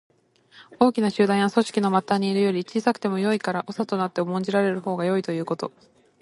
[0.79, 5.71] 大きな集団や組織の末端にいるより、小さくてもよいから長となって重んじられるほうがよいということ。